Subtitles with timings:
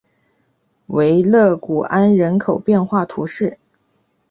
[0.87, 3.59] 维勒古安人口变化图示